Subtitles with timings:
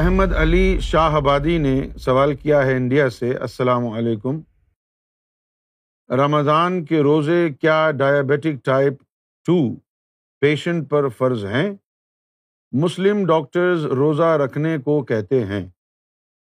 [0.00, 4.40] احمد علی شاہ آبادی نے سوال کیا ہے انڈیا سے، السلام علیکم۔
[6.10, 8.92] رمضان کے روزے کیا ڈائبٹک ٹائپ
[9.46, 9.74] ٹو
[10.40, 11.70] پیشنٹ پر فرض ہیں؟
[12.72, 15.66] مسلم ڈاکٹرز روزہ رکھنے کو کہتے ہیں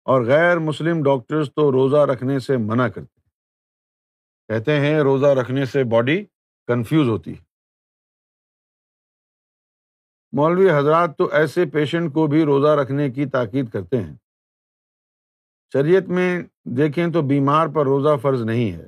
[0.04, 3.20] اور غیر مسلم ڈاکٹرز تو روزہ رکھنے سے منع کرتے
[4.48, 6.26] کہتے ہیں روزہ رکھنے سے باڈی
[6.68, 7.45] کنفیوز ہوتی ہے۔
[10.38, 14.16] مولوی حضرات تو ایسے پیشنٹ کو بھی روزہ رکھنے کی تاکید کرتے ہیں۔
[15.74, 18.88] شریعت میں دیکھیں تو بیمار پر روزہ فرض نہیں ہے۔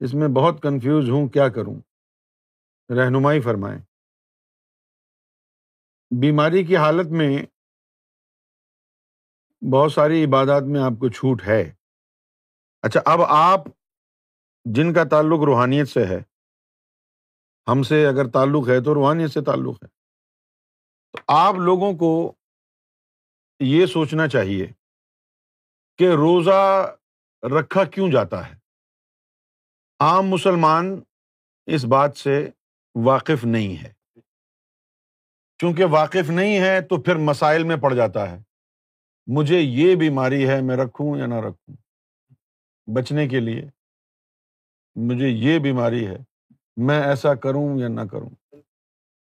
[0.00, 1.80] اس میں بہت کنفیوز ہوں، کیا کروں؟
[2.92, 3.80] رہنمائی فرمائیں۔
[6.20, 7.38] بیماری کی حالت میں
[9.72, 11.72] بہت ساری عبادات میں آپ کو چھوٹ ہے۔
[12.82, 13.60] اچھا اب آپ
[14.64, 16.18] جن کا تعلق روحانیت سے ہے،
[17.72, 20.03] ہم سے اگر تعلق ہے تو روحانیت سے تعلق ہے۔
[21.14, 22.32] تو آپ لوگوں کو
[23.60, 24.66] یہ سوچنا چاہیے
[25.98, 26.94] کہ روزہ
[27.58, 28.54] رکھا کیوں جاتا ہے؟
[30.00, 31.00] عام مسلمان
[31.66, 32.50] اس بات سے
[33.04, 33.92] واقف نہیں ہے۔
[35.58, 38.38] چونکہ واقف نہیں ہے تو پھر مسائل میں پڑ جاتا ہے۔
[39.26, 41.76] مجھے یہ بیماری ہے، میں رکھوں یا نہ رکھوں؟
[42.96, 43.62] بچنے کے لیے
[44.94, 46.16] مجھے یہ بیماری ہے،
[46.76, 48.30] میں ایسا کروں یا نہ کروں؟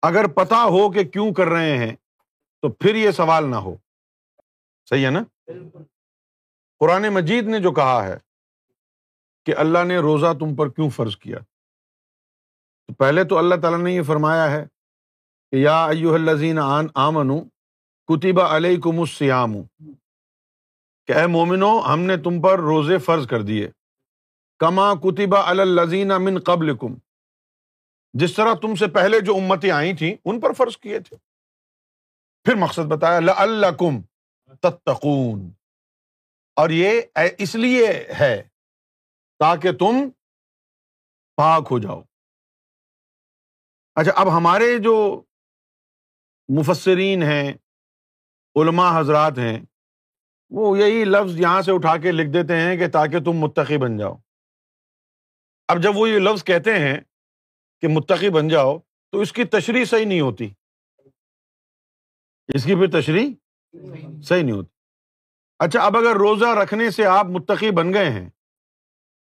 [0.02, 1.96] اگر پتا ہو کہ کیوں کر رہے ہیں
[2.62, 3.76] تو پھر یہ سوال نہ ہو۔
[4.88, 5.22] صحیح ہے نا؟
[6.78, 8.16] قرآن مجید نے جو کہا ہے
[9.44, 11.38] کہ اللہ نے روزہ تم پر کیوں فرض کیا؟
[12.86, 14.66] تو پہلے تو اللہ تعالیٰ نے یہ فرمایا ہے
[15.50, 17.48] کہ یا ایو الزین آن آمن
[18.08, 19.52] کتبہ علیہ کم السیام
[21.06, 23.70] کہ اے مومنو ہم نے تم پر روزے فرض کر دیے۔
[24.58, 26.94] کما کتبہ الزین امن قبل کم
[28.12, 31.16] جس طرح تم سے پہلے جو امتیں آئی تھیں، ان پر فرض کیے تھے۔
[32.44, 34.02] پھر مقصد بتایا اللہ کم
[34.54, 35.50] تتقون۔
[36.56, 37.00] اور یہ
[37.38, 37.86] اس لیے
[38.20, 38.42] ہے
[39.38, 40.10] تاکہ تم
[41.36, 42.02] پاک ہو جاؤ۔
[43.94, 45.22] اچھا اب ہمارے جو
[46.48, 47.52] مفسرین ہیں،
[48.56, 49.60] علماء حضرات ہیں،
[50.50, 53.96] وہ یہی لفظ یہاں سے اٹھا کے لکھ دیتے ہیں کہ تاکہ تم متقی بن
[53.96, 54.16] جاؤ۔
[55.68, 57.00] اب جب وہ یہ لفظ کہتے ہیں
[57.80, 58.78] کہ متقی بن جاؤ،
[59.12, 60.50] تو اس کی تشریح صحیح نہیں ہوتی۔
[62.54, 63.28] اس کی پھر تشریح
[64.22, 64.68] صحیح نہیں ہوتی۔
[65.58, 68.30] اچھا اب اگر روزہ رکھنے سے آپ متقی بن گئے ہیں،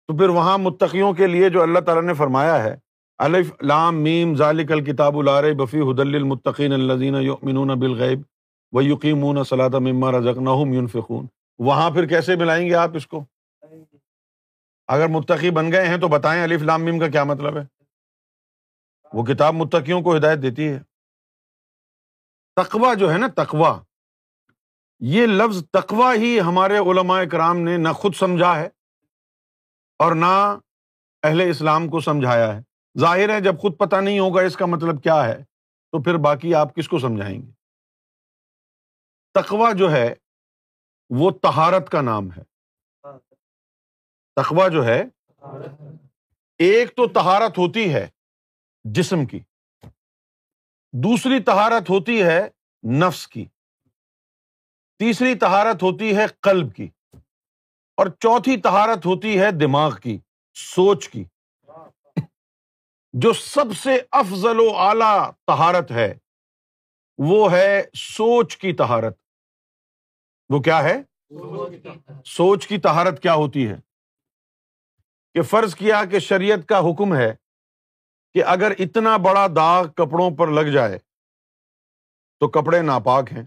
[0.08, 2.76] تو پھر وہاں متقیوں کے لیے جو اللہ تعالیٰ نے فرمایا ہے،
[3.18, 8.22] الف لام میم، ذالک الکتاب الار بفی حد المطقین الزین یؤمنون بالغیب
[8.72, 11.28] و یقیمون صلاۃ مما رزقناہم ينفقون
[11.60, 13.26] وہاں پھر کیسے ملائیں گے آپ اس کو؟
[14.88, 17.79] اگر متقی بن گئے ہیں تو بتائیں الف لام میم کا کیا مطلب ہے؟
[19.14, 20.80] وہ کتاب متقیوں کو ہدایت دیتی ہے۔
[22.56, 23.84] تقوا جو ہے نا تقوا
[25.00, 28.68] یہ لفظ تقوا ہی ہمارے علماء کرام نے نہ خود سمجھا ہے
[30.00, 30.58] اور نہ
[31.24, 32.62] اہل اسلام کو سمجھایا ہے۔
[33.00, 35.44] ظاہر ہے، جب خود پتہ نہیں ہوگا اس کا مطلب کیا ہے،
[35.92, 37.52] تو پھر باقی آپ کس کو سمجھائیں گے؟
[39.34, 40.14] تقوا جو ہے،
[41.10, 42.44] وہ تہارت کا نام ہے۔
[44.36, 45.04] تقوا جو ہے،
[46.58, 48.08] ایک تو تہارت ہوتی ہے
[48.84, 49.40] جسم کی۔
[50.94, 52.48] دوسری تہارت ہوتی ہے
[52.92, 53.46] نفس کی۔
[55.00, 56.90] تیسری تہارت ہوتی ہے قلب کی۔
[57.98, 60.20] اور چوتھی تہارت ہوتی ہے دماغ کی،
[60.54, 61.24] سوچ کی۔
[63.14, 66.14] جو سب سے افضل و اعلی تہارت ہے،
[67.18, 69.18] وہ ہے سوچ کی تہارت
[70.50, 70.98] وہ کیا ہے؟
[72.26, 73.76] سوچ کی تہارت کیا ہوتی ہے؟
[75.34, 77.34] کہ فرض کیا کہ شریعت کا حکم ہے
[78.40, 80.98] کہ اگر اتنا بڑا داغ کپڑوں پر لگ جائے
[82.40, 83.44] تو کپڑے ناپاک ہیں۔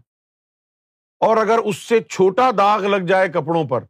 [1.21, 3.85] اور اگر اس سے چھوٹا داغ لگ جائے کپڑوں پر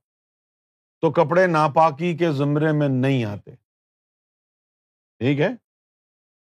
[1.01, 3.51] تو کپڑے ناپاکی کے زمرے میں نہیں آتے۔
[5.19, 5.49] ٹھیک ہے؟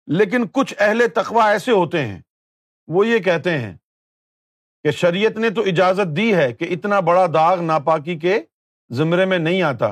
[0.08, 2.22] لیکن کچھ اہل تخوا ایسے ہوتے ہیں،
[2.88, 3.78] وہ یہ کہتے ہیں
[4.84, 8.40] کہ شریعت نے تو اجازت دی ہے کہ اتنا بڑا داغ ناپاکی کے
[8.90, 9.88] زمرے میں نہیں آتا،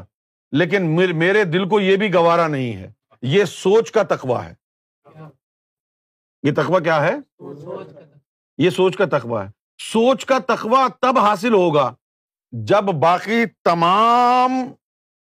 [0.51, 2.91] لیکن میرے دل کو یہ بھی گوارا نہیں ہے۔
[3.25, 4.53] یہ سوچ کا تخوا ہے۔
[6.43, 7.15] یہ تخوا کیا ہے؟
[8.57, 11.95] یہ سوچ کا تخوا ہے۔ سوچ کا تخوا تب حاصل ہوگا
[12.51, 14.51] جب باقی تمام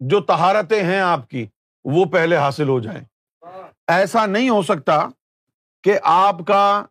[0.00, 1.46] جو تہارتیں ہیں آپ کی
[1.84, 3.04] وہ پہلے حاصل ہو جائیں۔
[3.86, 5.08] ایسا نہیں ہو سکتا
[5.82, 6.84] کہ آپ کا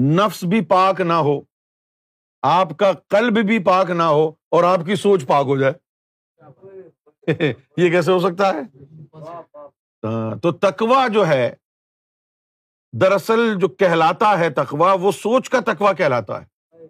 [0.00, 1.40] نفس بھی پاک نہ ہو،
[2.42, 5.72] آپ کا قلب بھی پاک نہ ہو اور آپ کی سوچ پاک ہو جائے۔
[7.76, 8.60] یہ کیسے ہو سکتا ہے؟
[10.42, 11.54] تو تکوا جو ہے،
[12.92, 16.86] دراصل جو کہلاتا ہے تکوا وہ سوچ کا تکوا کہلاتا ہے۔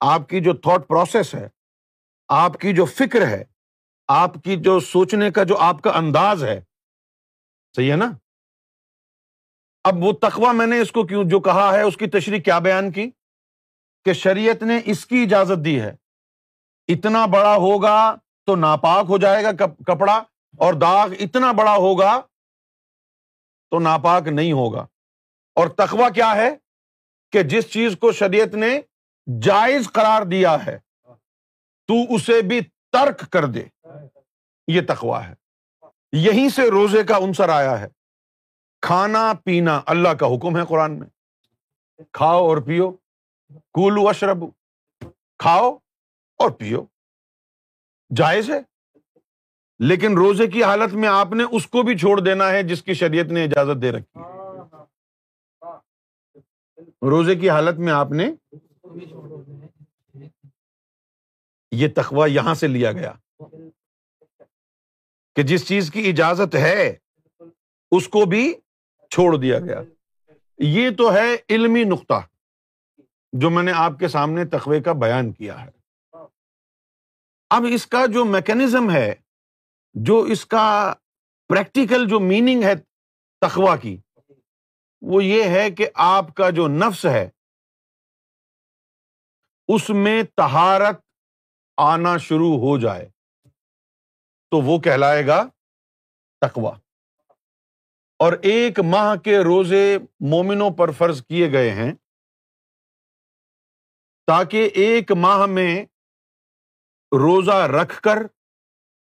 [0.00, 1.48] آپ کی جو تھاٹ پروسیس ہے،
[2.28, 3.42] آپ کی جو فکر ہے،
[4.08, 6.60] آپ کی جو سوچنے کا جو آپ کا انداز ہے،
[7.74, 8.10] صحیح ہے نا؟
[9.84, 12.58] اب وہ تخوا میں نے اس کو کیوں، جو کہا ہے، اس کی تشریح کیا
[12.58, 13.10] بیان کی؟
[14.06, 15.94] کہ شریعت نے اس کی اجازت دی ہے۔
[16.88, 18.16] اتنا بڑا ہوگا
[18.46, 19.50] تو ناپاک ہو جائے گا
[19.86, 20.22] کپڑا،
[20.58, 22.20] اور داغ اتنا بڑا ہوگا
[23.70, 24.86] تو ناپاک نہیں ہوگا۔
[25.54, 26.50] اور تخوا کیا ہے؟
[27.32, 28.80] کہ جس چیز کو شریعت نے
[29.42, 30.78] جائز قرار دیا ہے،
[31.86, 32.60] تو اسے بھی
[32.92, 33.64] ترک کر دے۔
[34.66, 35.34] یہ تخوا ہے۔
[36.12, 37.86] یہیں سے روزے کا انصر آیا ہے۔
[38.80, 41.06] کھانا پینا اللہ کا حکم ہے قرآن میں۔
[42.12, 42.92] کھاؤ اور پیو۔
[43.54, 44.36] کولو اشرب
[45.38, 45.74] کھاؤ
[46.38, 46.84] اور پیو۔
[48.16, 48.60] جائز ہے؟
[49.88, 52.94] لیکن روزے کی حالت میں آپ نے اس کو بھی چھوڑ دینا ہے جس کی
[52.94, 54.20] شریعت نے اجازت دے رکھی
[57.10, 58.30] روزے کی حالت میں آپ نے
[61.70, 63.12] یہ تخوا یہاں سے لیا گیا
[65.36, 66.96] کہ جس چیز کی اجازت ہے
[67.90, 68.54] اس کو بھی
[69.10, 69.82] چھوڑ دیا گیا۔
[70.58, 72.20] یہ تو ہے علمی نقطہ
[73.32, 75.70] جو میں نے آپ کے سامنے تخوے کا بیان کیا ہے۔
[77.50, 79.14] اب اس کا جو میکینزم ہے
[79.94, 80.92] جو اس کا
[81.48, 82.74] پریکٹیکل جو میننگ ہے
[83.42, 83.96] تخوا کی،
[85.02, 87.28] وہ یہ ہے کہ آپ کا جو نفس ہے،
[89.68, 91.00] اس میں تہارت
[91.76, 93.08] آنا شروع ہو جائے۔
[94.52, 95.42] تو وہ کہلائے گا
[96.42, 96.72] تخوا
[98.20, 99.98] اور ایک ماہ کے روزے
[100.30, 101.92] مومنوں پر فرض کیے گئے ہیں،
[104.28, 105.84] تاکہ ایک ماہ میں
[107.12, 108.26] روزہ رکھ کر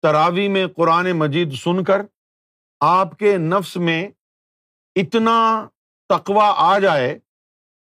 [0.02, 2.02] تراوی میں قرآن مجید سن کر
[2.80, 4.08] آپ کے نفس میں
[4.94, 5.68] اتنا
[6.08, 7.18] تقوا آ جائے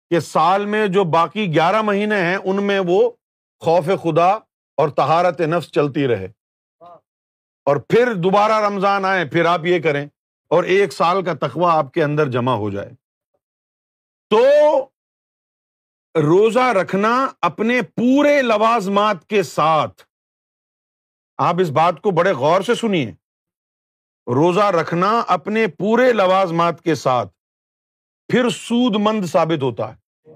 [0.10, 3.12] کہ سال میں جو باقی گیارہ مہینے ہیں، ان میں وہ
[3.60, 4.30] خوف خدا
[4.78, 6.28] اور تہارت نفس چلتی رہے۔
[7.66, 10.06] اور پھر دوبارہ رمضان آئے، پھر آپ یہ کریں
[10.50, 12.90] اور ایک سال کا تخوا آپ کے اندر جمع ہو جائے۔
[14.30, 14.46] تو
[16.16, 20.02] روزہ رکھنا اپنے پورے لوازمات کے ساتھ
[21.44, 23.12] آپ اس بات کو بڑے غور سے سنیے۔
[24.28, 27.30] روزہ رکھنا اپنے پورے لوازمات کے ساتھ
[28.28, 30.30] پھر سود مند ثابت ہوتا ہے۔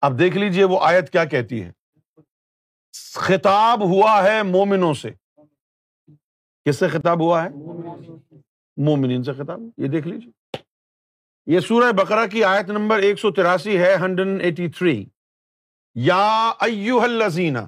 [0.00, 1.72] اب دیکھ لیجیے وہ آیت کیا کہتی ہے۔
[3.14, 5.10] خطاب ہوا ہے مومنوں سے۔
[6.64, 7.48] کس سے خطاب ہوا ہے؟
[8.76, 10.56] مومنین سے خطاب۔ یہ دیکھ لیجیے
[11.46, 15.06] یہ سورہ بقرہ کی آیت نمبر ایک سو تراسی ہے، ہنڈریڈ ایٹی تھری۔
[15.94, 17.66] یا ایو الزینا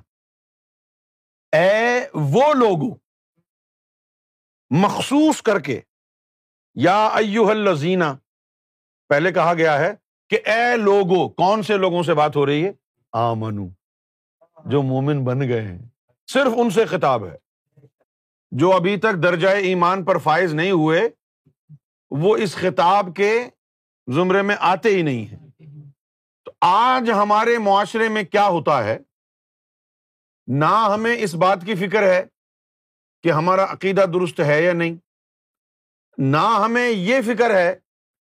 [1.53, 2.95] اے وہ لوگو
[4.71, 5.81] مخصوص کر کے،
[6.75, 8.17] یا ایو الزینا
[9.09, 9.95] پہلے کہا گیا ہے
[10.31, 12.73] کہ اے لوگو کون سے لوگوں سے بات ہو رہی ہے؟
[13.13, 13.69] آمنو،
[14.65, 15.79] جو مومن بن گئے ہیں۔
[16.27, 17.37] صرف ان سے خطاب ہے۔
[18.51, 21.01] جو ابھی تک درجۂ ایمان پر فائز نہیں ہوئے،
[22.11, 23.49] وہ اس خطاب کے
[24.15, 25.49] زمرے میں آتے ہی نہیں ہیں۔
[26.45, 28.99] تو آج ہمارے معاشرے میں کیا ہوتا ہے؟
[30.47, 32.25] نہ ہمیں اس بات کی فکر ہے
[33.23, 34.97] کہ ہمارا عقیدہ درست ہے یا نہیں۔
[36.19, 37.77] نہ ہمیں یہ فکر ہے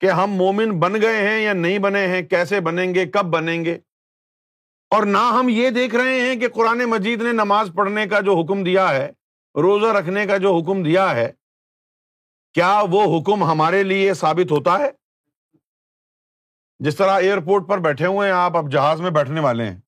[0.01, 3.65] کہ ہم مومن بن گئے ہیں یا نہیں بنے ہیں، کیسے بنیں گے، کب بنیں
[3.65, 3.77] گے۔
[4.89, 8.41] اور نہ ہم یہ دیکھ رہے ہیں کہ قرآن مجید نے نماز پڑھنے کا جو
[8.41, 9.09] حکم دیا ہے،
[9.55, 11.31] روزہ رکھنے کا جو حکم دیا ہے،
[12.53, 14.91] کیا وہ حکم ہمارے لیے ثابت ہوتا ہے؟
[16.79, 19.79] جس طرح ایئرپورٹ پر بیٹھے ہوئے ہیں، آپ اب جہاز میں بیٹھنے والے ہیں۔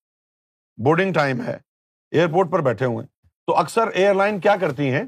[0.77, 1.64] بورڈنگ ٹائم ہے۔
[2.15, 3.05] ایئرپورٹ پر بیٹھے ہوئے
[3.45, 5.03] تو اکثر ایئر لائن کیا کرتی ہیں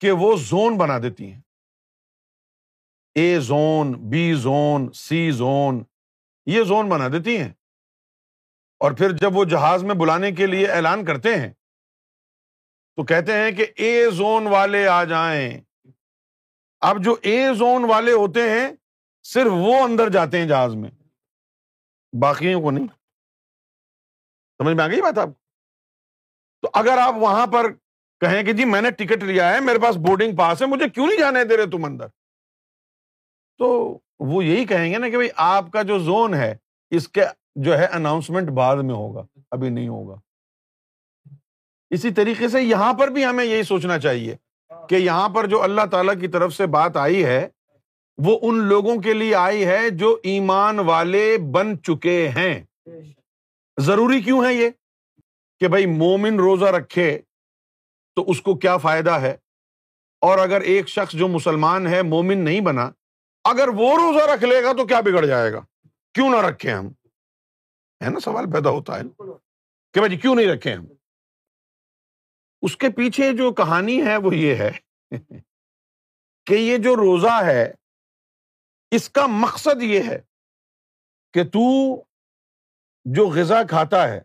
[0.00, 1.40] کہ وہ زون بنا دیتی ہیں۔
[3.14, 5.84] A zone, B zone, C zone,
[6.46, 7.52] یہ زون بنا دیتی ہیں۔
[8.78, 11.52] اور پھر جب وہ جہاز میں بلانے کے لیے اعلان کرتے ہیں،
[12.96, 15.60] تو کہتے ہیں کہ اے زون والے آ جائیں۔
[16.80, 18.72] اب جو اے زون والے ہوتے ہیں،
[19.22, 20.90] صرف وہ اندر جاتے ہیں جہاز میں۔
[22.20, 22.86] باقیوں کو نہیں۔
[24.58, 25.28] سمجھ میں آ گئی بات آپ
[26.64, 27.72] تو اگر آپ وہاں پر
[28.20, 31.06] کہیں کہ جی میں نے ٹکٹ لیا ہے میرے پاس بورڈنگ پاس ہے مجھے کیوں
[31.06, 32.06] نہیں جانے دے رہے تم اندر؟
[33.58, 36.56] تو وہ یہی کہیں گے نا کہ بھائی آپ کا جو زون ہے
[36.90, 37.20] اس کے
[37.54, 40.20] جو ہے اناؤنسمنٹ بعد میں ہوگا ابھی نہیں ہوگا۔
[41.90, 44.36] اسی طریقے سے یہاں پر بھی ہمیں یہی سوچنا چاہیے
[44.88, 47.48] کہ یہاں پر جو اللہ تعالی کی طرف سے بات آئی ہے
[48.18, 52.64] وہ ان لوگوں کے لیے آئی ہے جو ایمان والے بن چکے ہیں۔
[53.80, 54.70] ضروری کیوں ہے یہ؟
[55.60, 57.22] کہ بھائی مومن روزہ رکھے
[58.14, 59.36] تو اس کو کیا فائدہ ہے؟
[60.20, 62.90] اور اگر ایک شخص جو مسلمان ہے مومن نہیں بنا،
[63.44, 65.60] اگر وہ روزہ رکھ لے گا تو کیا بگڑ جائے گا؟
[66.14, 66.88] کیوں نہ رکھے ہم؟
[68.04, 69.02] ہے نا؟ سوال پیدا ہوتا ہے
[69.92, 70.86] کہ بھائی جی کیوں نہیں رکھے ہم؟
[72.62, 74.70] اس کے پیچھے جو کہانی ہے وہ یہ ہے
[76.46, 77.72] کہ یہ جو روزہ ہے،
[78.90, 80.20] اس کا مقصد یہ ہے
[81.32, 81.96] کہ تو
[83.04, 84.20] جو غذا کھاتا ہے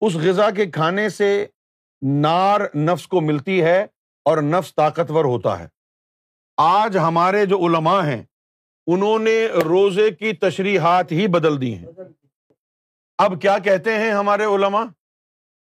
[0.00, 1.46] اس غذا کے کھانے سے
[2.02, 3.86] نار نفس کو ملتی ہے
[4.24, 5.68] اور نفس طاقتور ہوتا ہے۔
[6.56, 8.22] آج ہمارے جو علماء ہیں،
[8.86, 11.86] انہوں نے روزے کی تشریحات ہی بدل دی ہیں۔
[13.18, 14.84] اب کیا کہتے ہیں ہمارے علماء؟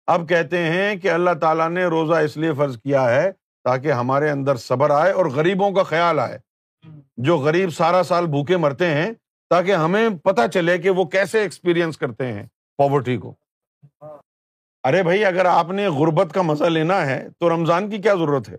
[0.07, 3.33] اب کہتے ہیں کہ اللہ تعالیٰ نے روزہ اس لیے فرض کیا ہے
[3.65, 6.39] تاکہ ہمارے اندر صبر آئے اور غریبوں کا خیال آئے۔
[7.17, 9.13] جو غریب سارا سال بھوکے مرتے ہیں
[9.51, 12.47] تاکہ ہمیں پتا چلے کہ وہ کیسے ایکسپیرئنس کرتے ہیں
[12.79, 13.35] پاورٹی کو۔
[14.89, 18.49] ارے بھائی، اگر آپ نے غربت کا مزہ لینا ہے تو رمضان کی کیا ضرورت
[18.49, 18.57] ہے؟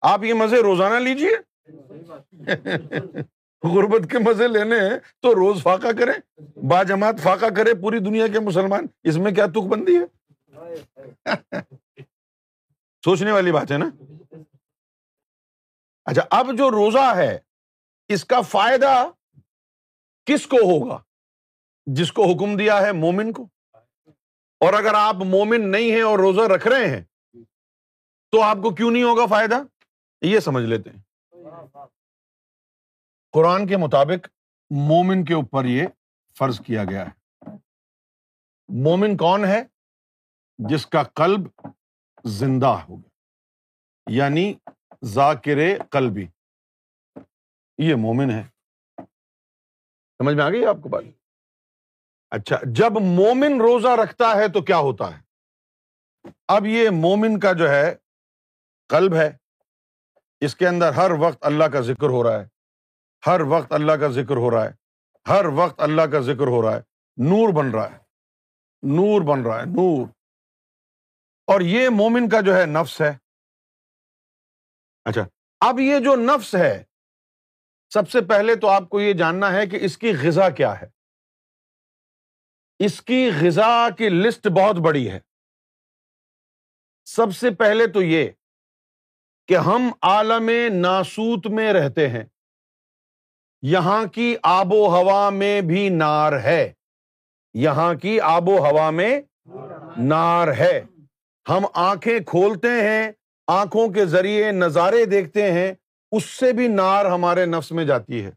[0.00, 1.30] آپ یہ مزے روزانہ لیجیے
[3.62, 6.12] غربت کے مزے لینے ہیں تو روز فاقہ کرے
[6.68, 10.04] با جماعت فاقہ کرے پوری دنیا کے مسلمان۔ اس میں کیا تک بندی ہے؟
[13.04, 13.90] سوچنے والی بات ہے نا؟
[16.04, 17.38] اچھا اب جو روزہ ہے،
[18.08, 19.10] اس کا فائدہ
[20.26, 20.98] کس کو ہوگا؟
[21.86, 23.48] جس کو حکم دیا ہے مومن کو؟
[24.60, 27.04] اور اگر آپ مومن نہیں ہیں اور روزہ رکھ رہے ہیں،
[28.30, 29.54] تو آپ کو کیوں نہیں ہوگا فائدہ؟
[30.22, 31.02] یہ سمجھ لیتے ہیں۔
[33.32, 34.28] قرآن کے مطابق
[34.70, 35.86] مومن کے اوپر یہ
[36.38, 37.30] فرض کیا گیا ہے۔
[38.68, 39.62] مومن کون ہے؟
[40.58, 41.68] جس کا قلب
[42.24, 43.10] زندہ ہو گیا
[44.06, 44.54] یعنی
[45.04, 45.58] ذاکر
[45.90, 46.26] قلبی۔
[47.78, 48.42] یہ مومن ہے۔
[50.18, 51.19] سمجھ میں آ گئی آپ کو بات؟
[52.30, 55.22] اچھا جب مومن روزہ رکھتا ہے تو کیا ہوتا ہے؟
[56.48, 57.94] اب یہ مومن کا جو ہے
[58.88, 59.30] قلب ہے،
[60.40, 62.48] اس کے اندر ہر وقت اللہ کا ذکر ہو رہا ہے۔
[63.26, 64.72] ہر وقت اللہ کا ذکر ہو رہا ہے۔
[65.28, 66.80] ہر وقت اللہ کا ذکر ہو رہا ہے۔
[67.16, 67.98] نور بن رہا ہے۔
[68.82, 70.06] نور بن رہا ہے، نور۔
[71.46, 73.12] اور یہ مومن کا جو ہے نفس ہے۔
[75.04, 75.22] اچھا
[75.60, 76.84] اب یہ جو نفس ہے،
[77.94, 80.99] سب سے پہلے تو آپ کو یہ جاننا ہے کہ اس کی غذا کیا ہے۔
[82.80, 85.20] اس کی غذا کی لسٹ بہت بڑی ہے۔
[87.04, 88.30] سب سے پہلے تو یہ
[89.48, 92.24] کہ ہم عالم ناسوت میں رہتے ہیں۔
[93.62, 96.72] یہاں کی آب و ہوا میں بھی نار ہے۔
[97.54, 99.20] یہاں کی آب و ہوا میں
[99.96, 100.80] نار ہے۔
[101.48, 103.12] ہم آنکھیں کھولتے ہیں،
[103.46, 105.74] آنکھوں کے ذریعے نظارے دیکھتے ہیں،
[106.12, 108.30] اس سے بھی نار ہمارے نفس میں جاتی ہے۔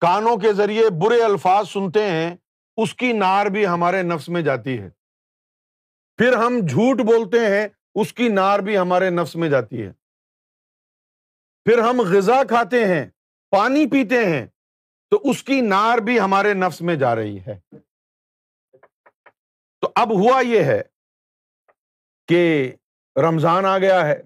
[0.00, 2.36] کانوں کے ذریعے برے الفاظ سنتے ہیں
[2.76, 4.88] اس کی نار بھی ہمارے نفس میں جاتی ہے۔
[6.16, 9.92] پھر ہم جھوٹ بولتے ہیں، اس کی نار بھی ہمارے نفس میں جاتی ہے۔
[11.64, 13.06] پھر ہم غذا کھاتے ہیں،
[13.50, 14.46] پانی پیتے ہیں،
[15.10, 17.60] تو اس کی نار بھی ہمارے نفس میں جا رہی ہے۔
[19.80, 20.82] تو اب ہوا یہ ہے
[22.28, 22.72] کہ
[23.16, 24.22] رمضان آ گیا ہے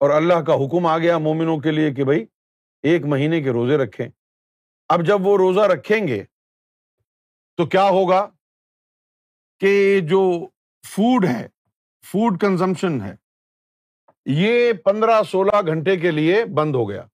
[0.00, 2.24] اور اللہ کا حکم آ گیا مومنوں کے لیے کہ بھائی،
[2.82, 4.08] ایک مہینے کے روزے رکھیں۔
[4.88, 6.24] اب جب وہ روزہ رکھیں گے
[7.56, 8.30] تو کیا ہوگا
[9.60, 10.48] کہ جو
[10.86, 11.48] فوڈ ہے
[12.06, 13.14] فوڈ کنزمپشن ہے،
[14.26, 17.06] یہ پندرہ سولہ گھنٹے کے لیے بند ہو گیا۔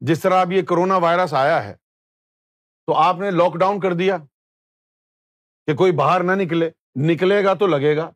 [0.00, 1.74] جس طرح اب یہ کرونا وائرس آیا ہے،
[2.86, 4.16] تو آپ نے لاک ڈاؤن کر دیا
[5.66, 8.10] کہ کوئی باہر نہ نکلے۔ نکلے گا تو لگے گا۔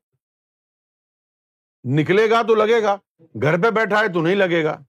[1.84, 4.80] نکلے گا تو لگے گا۔ گھر پہ بیٹھا ہے تو نہیں لگے گا۔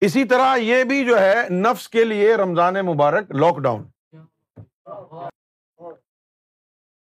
[0.00, 3.82] اسی طرح یہ بھی جو ہے نفس کے لیے رمضان مبارک لاک ڈاؤن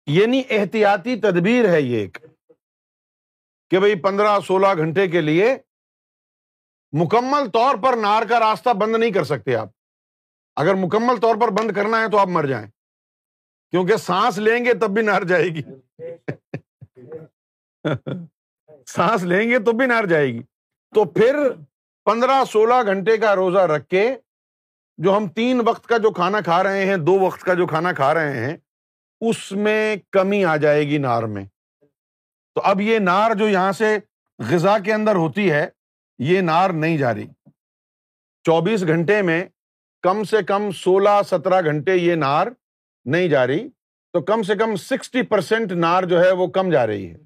[0.05, 2.17] یعنی احتیاطی تدبیر ہے یہ ایک
[3.69, 5.57] کہ بھائی پندرہ سولہ گھنٹے کے لیے
[6.91, 9.69] مکمل طور پر نار کا راستہ بند نہیں کر سکتے آپ۔
[10.55, 12.67] اگر مکمل طور پر بند کرنا ہے تو آپ مر جائیں۔
[13.71, 15.61] کیونکہ سانس لیں گے تب بھی نار جائے گی۔
[18.85, 20.43] سانس لیں گے تو بھی نار جائے گی۔
[20.95, 21.35] تو پھر
[22.05, 24.15] پندرہ سولہ گھنٹے کا روزہ رکھ کے
[24.97, 27.93] جو ہم تین وقت کا جو کھانا کھا رہے ہیں، دو وقت کا جو کھانا
[27.93, 28.57] کھا رہے ہیں،
[29.21, 31.45] اس میں کمی آ جائے گی نار میں۔
[32.55, 33.97] تو اب یہ نار جو یہاں سے
[34.39, 35.69] غذا کے اندر ہوتی ہے،
[36.19, 37.27] یہ نار نہیں جا رہی۔
[38.43, 39.45] چوبیس گھنٹے میں
[40.01, 42.47] کم سے کم سولہ سترہ گھنٹے یہ نار
[43.05, 43.69] نہیں جا رہی،
[44.13, 47.17] تو کم سے کم سکسٹی پرسینٹ نار جو ہے وہ کم جا رہی ہے۔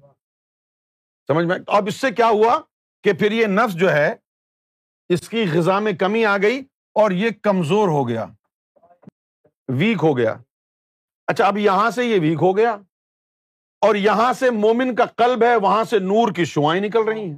[1.26, 2.60] سمجھ میں؟ اب اس سے کیا ہوا
[3.04, 4.14] کہ پھر یہ نفس جو ہے
[5.08, 6.60] اس کی غذا میں کمی آ گئی
[6.94, 8.26] اور یہ کمزور ہو گیا۔
[9.68, 10.34] ویک ہو گیا۔
[11.26, 12.76] اچھا اب یہاں سے یہ ویک ہو گیا
[13.80, 17.36] اور یہاں سے مومن کا قلب ہے، وہاں سے نور کی شوائیں نکل رہی ہیں۔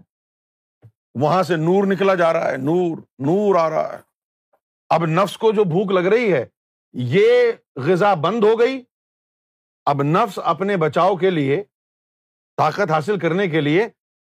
[1.15, 3.99] وہاں سے نور نکلا جا رہا ہے، نور نور آ رہا ہے۔
[4.89, 6.47] اب نفس کو جو بھوک لگ رہی ہے،
[6.93, 8.83] یہ غذا بند ہو گئی۔
[9.87, 11.65] اب نفس اپنے بچاؤ کے لیے،
[12.57, 13.89] طاقت حاصل کرنے کے لیے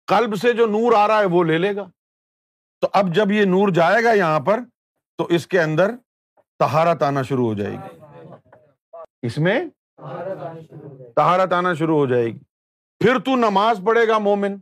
[0.07, 1.89] قلب سے جو نور آ رہا ہے، وہ لے لے گا۔
[2.81, 4.59] تو اب جب یہ نور جائے گا یہاں پر،
[5.17, 5.91] تو اس کے اندر
[6.59, 7.99] تہارت آنا شروع ہو جائے گی۔
[9.21, 9.65] اس میں
[11.15, 12.39] تہارت آنا شروع ہو جائے گی۔
[12.99, 14.59] پھر تو نماز پڑھے گا مومن۔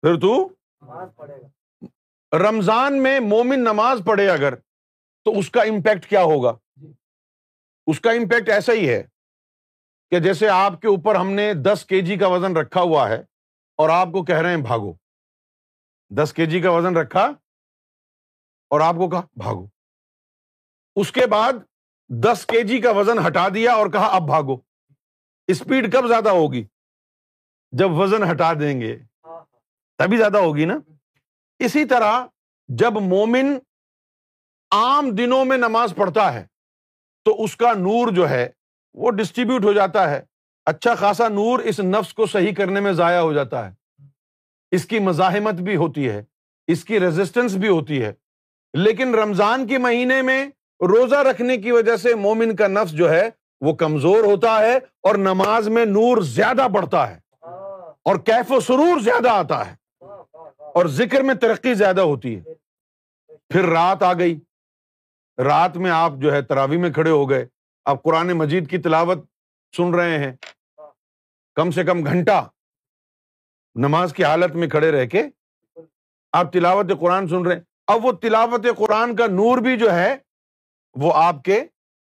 [0.00, 0.48] پھر تو
[2.38, 4.54] رمضان میں مومن نماز پڑھے اگر،
[5.24, 6.52] تو اس کا امپیکٹ کیا ہوگا؟
[7.86, 9.02] اس کا امپیکٹ ایسا ہی ہے
[10.10, 13.22] کہ جیسے آپ کے اوپر ہم نے دس کے جی کا وزن رکھا ہوا ہے
[13.76, 15.01] اور آپ کو کہہ رہے ہیں بھاگو۔
[16.16, 17.24] دس کے جی کا وزن رکھا
[18.70, 19.66] اور آپ کو کہا بھاگو۔
[20.96, 21.52] اس کے بعد
[22.08, 24.56] دس کے جی کا وزن ہٹا دیا اور کہا اب بھاگو۔
[25.46, 26.64] اسپیڈ کب زیادہ ہوگی؟
[27.72, 28.98] جب وزن ہٹا دیں گے،
[29.98, 30.74] تبھی زیادہ ہوگی نا۔
[31.58, 32.26] اسی طرح
[32.68, 33.58] جب مومن
[34.70, 36.46] عام دنوں میں نماز پڑھتا ہے،
[37.24, 38.48] تو اس کا نور جو ہے،
[38.94, 40.24] وہ ڈسٹریبیوٹ ہو جاتا ہے۔
[40.66, 43.81] اچھا خاصا نور اس نفس کو صحیح کرنے میں ضائع ہو جاتا ہے۔
[44.72, 46.22] اس کی مزاحمت بھی ہوتی ہے،
[46.66, 48.12] اس کی ریزسٹنس بھی ہوتی ہے۔
[48.74, 50.46] لیکن رمضان کے مہینے میں
[50.80, 53.28] روزہ رکھنے کی وجہ سے مومن کا نفس جو ہے،
[53.60, 57.20] وہ کمزور ہوتا ہے اور نماز میں نور زیادہ بڑھتا ہے
[58.02, 59.76] اور کیف و سرور زیادہ آتا ہے
[60.58, 62.42] اور ذکر میں ترقی زیادہ ہوتی ہے۔
[63.48, 64.40] پھر رات آ گئی۔
[65.38, 67.46] رات میں آپ جو ہے تراوی میں کھڑے ہو گئے۔
[67.84, 69.18] آپ قرآن مجید کی تلاوت
[69.76, 70.32] سن رہے ہیں۔
[71.54, 72.48] کم سے کم گھنٹہ
[73.74, 75.24] نماز کی حالت میں کھڑے رہ کے
[76.32, 80.16] آپ تلاوت قرآن سن رہے ہیں۔ اب وہ تلاوت قرآن کا نور بھی جو ہے،
[80.94, 81.64] وہ آپ کے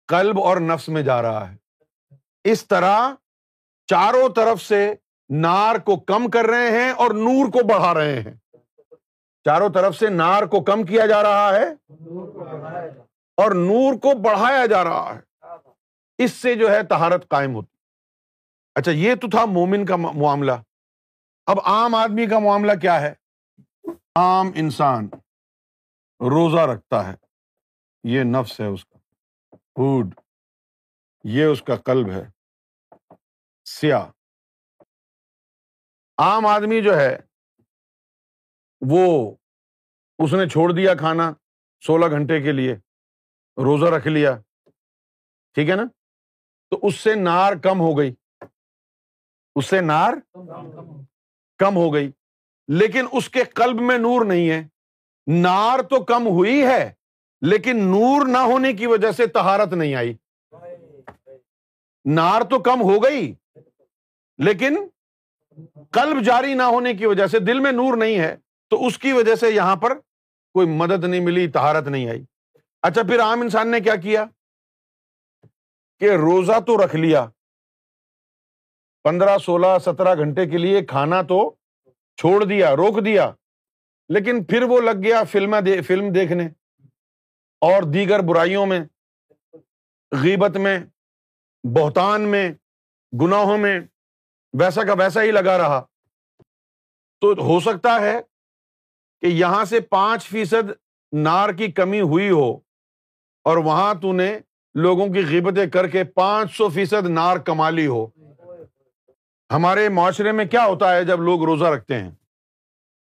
[0.09, 1.57] قلب اور نفس میں جا رہا ہے۔
[2.45, 3.15] اس طرح
[3.87, 4.95] چاروں طرف سے
[5.29, 8.35] نار کو کم کر رہے ہیں اور نور کو بڑھا رہے ہیں۔
[9.45, 11.93] چاروں طرف سے نار کو کم کیا جا رہا ہے
[13.37, 15.45] اور نور کو بڑھایا جا رہا ہے۔
[16.19, 17.77] اس سے جو ہے تہارت قائم ہوتی۔
[18.75, 20.53] اچھا یہ تو تھا مومن کا معاملہ۔
[21.47, 23.15] اب عام آدمی کا معاملہ کیا ہے؟
[24.17, 25.09] عام انسان
[26.21, 27.15] روزہ رکھتا ہے۔
[28.05, 28.99] یہ نفس ہے اس کا۔
[29.57, 30.21] فوڈ
[31.25, 32.23] یہ اس کا قلب ہے۔
[33.65, 34.11] سیاہ۔
[36.19, 37.19] عام آدمی جو ہے،
[38.81, 39.37] وہ
[40.19, 41.33] اس نے چھوڑ دیا کھانا
[41.87, 42.75] سولہ گھنٹے کے لیے،
[43.57, 44.37] روزہ رکھ لیا۔
[45.55, 45.85] ٹھیک ہے نا؟
[46.71, 48.15] تو اس سے نار کم ہو گئی۔
[49.57, 50.13] اس سے نار
[51.59, 52.11] کم ہو گئی۔
[52.69, 54.69] لیکن اس کے قلب میں نور نہیں ہے۔
[55.27, 56.93] نار تو کم ہوئی ہے،
[57.41, 60.17] لیکن نور نہ ہونے کی وجہ سے تہارت نہیں آئی۔
[62.05, 63.35] نار تو کم ہو گئی،
[64.39, 64.77] لیکن
[65.91, 68.37] قلب جاری نہ ہونے کی وجہ سے دل میں نور نہیں ہے۔
[68.71, 69.99] تو اس کی وجہ سے یہاں پر
[70.53, 72.25] کوئی مدد نہیں ملی تہارت نہیں آئی۔
[72.83, 74.25] اچھا پھر عام انسان نے کیا کیا؟
[75.99, 77.27] کہ روزہ تو رکھ لیا۔
[79.05, 81.39] پندرہ، سولہ، سترہ گھنٹے کے لیے کھانا تو
[82.19, 83.31] چھوڑ دیا، روک دیا،
[84.09, 85.55] لیکن پھر وہ لگ گیا فلم
[85.87, 86.49] فلم دیکھنے۔
[87.63, 88.81] اور دیگر برائیوں میں،
[90.13, 90.79] غیبت میں،
[91.65, 92.49] بہتان میں،
[93.13, 93.79] گناہوں میں،
[94.55, 95.81] ویسا کا ویسا ہی لگا رہا۔
[97.23, 98.17] تو ہو سکتا ہے
[99.23, 100.71] کہ یہاں سے پانچ فیصد
[101.13, 102.51] نار کی کمی ہوئی ہو،
[103.47, 104.33] اور وہاں تو نے
[104.75, 108.07] لوگوں کی غیبتیں کر کے پانچ سو فیصد نار کما لی ہو۔
[109.55, 112.11] ہمارے معاشرے میں کیا ہوتا ہے جب لوگ روزہ رکھتے ہیں؟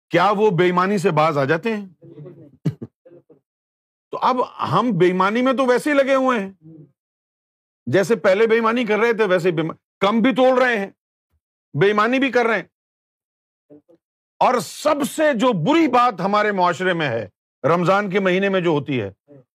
[0.09, 1.87] کیا وہ بےمانی سے باز آ جاتے ہیں؟
[4.11, 4.35] تو اب
[4.71, 6.51] ہم بےمانی میں تو ویسے ہی لگے ہوئے ہیں۔
[7.85, 9.51] جیسے پہلے بےمانی کر رہے تھے، ویسے
[9.99, 10.87] کم بھی توڑ رہے ہیں
[11.73, 12.63] بےمانی بھی کر رہے ہیں۔
[14.39, 17.29] اور سب سے جو بری بات ہمارے معاشرے میں ہے،
[17.63, 19.11] رمضان کے مہینے میں جو ہوتی ہے،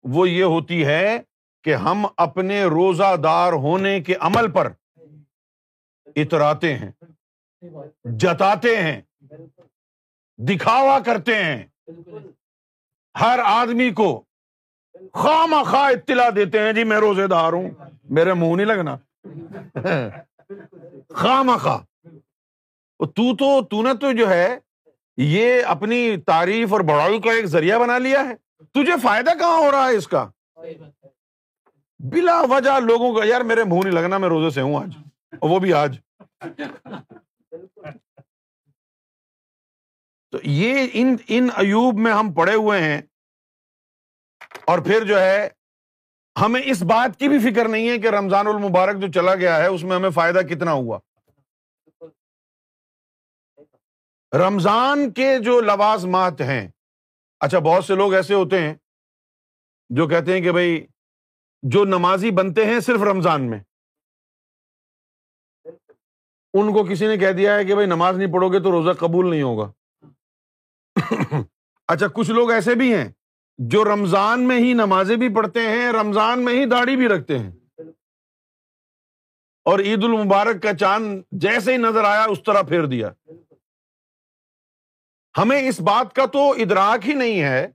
[0.04, 1.20] وہ یہ ہوتی ہے
[1.64, 4.70] کہ ہم اپنے روزہ دار ہونے کے عمل پر
[6.16, 6.92] اتراتے ہیں،
[8.20, 9.02] جتاتے ہیں،
[10.40, 11.64] دکھاوا کرتے ہیں۔
[13.22, 14.10] ہر آدمی کو
[15.14, 17.70] خواہ خواہ اطلاع دیتے ہیں جی میں روزے دار ہوں،
[18.10, 18.96] میرے منہ نہیں لگنا۔
[21.16, 21.82] خواہ خواہ
[23.16, 24.58] تو تو نے تو جو ہے،
[25.18, 29.72] یہ اپنی تعریف اور بڑائی کا ایک ذریعہ بنا لیا ہے۔ تجھے فائدہ کہاں ہو
[29.72, 30.28] رہا ہے اس کا؟
[32.00, 34.98] بلا وجہ لوگوں کا، یار میرے منہ نہیں لگنا، میں روزے سے ہوں آج۔
[35.42, 36.00] وہ بھی آج۔
[40.32, 43.02] تو یہ ان ان ایوب میں ہم پڑے ہوئے ہیں۔
[44.66, 45.50] اور پھر جو ہے،
[46.42, 49.68] ہمیں اس بات کی بھی فکر نہیں ہے کہ رمضان المبارک جو چلا گیا ہے،
[49.68, 51.00] اس میں ہمیں فائدہ کتنا ہوا۔
[54.34, 56.68] رمضان کے جو لوازمات ہیں
[57.40, 58.74] اچھا بہت سے لوگ ایسے ہوتے ہیں
[59.90, 60.88] جو کہتے ہیں کہ بھائی،
[61.64, 63.60] جو نمازی بنتے ہیں صرف رمضان میں۔
[66.54, 68.98] ان کو کسی نے کہہ دیا ہے کہ بھائی نماز نہیں پڑھو گے تو روزہ
[69.00, 69.72] قبول نہیں ہوگا۔
[71.88, 73.12] اچھا کچھ لوگ ایسے بھی ہیں
[73.58, 77.52] جو رمضان میں ہی نمازیں بھی پڑھتے ہیں، رمضان میں ہی داڑھی بھی رکھتے ہیں۔
[79.66, 83.10] اور عید المبارک کا چاند جیسے ہی نظر آیا، اس طرح پھیر دیا۔
[85.38, 87.68] ہمیں اس بات کا تو ادراک ہی نہیں ہے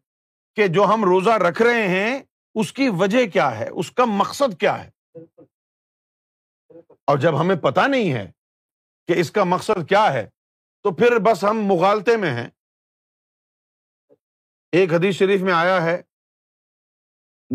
[0.55, 2.23] کہ جو ہم روزہ رکھ رہے ہیں،
[2.55, 4.91] اس کی وجہ کیا ہے، اس کا مقصد کیا ہے۔
[7.05, 8.36] اور جب ہمیں پتا نہیں ہے
[9.09, 10.31] کہ اس کا مقصد کیا ہے؟
[10.83, 12.51] تو پھر بس ہم مغالتے میں ہیں۔
[14.73, 16.03] ایک حدیث شریف میں آیا ہے۔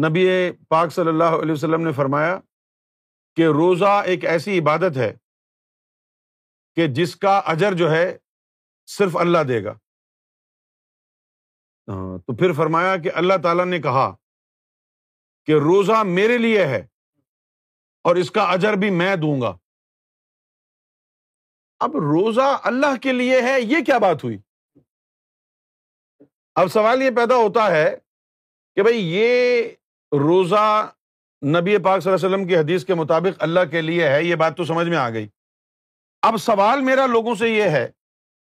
[0.07, 2.39] نبی پاک صلی اللہ علیہ وسلم نے فرمایا
[3.35, 5.17] کہ روزہ ایک ایسی عبادت ہے
[6.75, 8.17] کہ جس کا اجر جو ہے
[8.87, 9.71] صرف اللہ دے گا۔
[11.87, 14.15] ہاں، تو پھر فرمایا کہ اللہ تعالیٰ نے کہا
[15.45, 16.87] کہ روزہ میرے لیے ہے
[18.03, 19.57] اور اس کا اجر بھی میں دوں گا۔
[21.81, 24.37] اب روزہ اللہ کے لیے ہے، یہ کیا بات ہوئی؟
[26.55, 27.95] اب سوال یہ پیدا ہوتا ہے
[28.77, 29.69] کہ بھائی یہ
[30.11, 30.91] روزہ
[31.41, 34.35] نبی پاک صلی اللہ علیہ وسلم کی حدیث کے مطابق اللہ کے لیے ہے، یہ
[34.35, 35.27] بات تو سمجھ میں آ گئی۔
[36.23, 37.87] اب سوال میرا لوگوں سے یہ ہے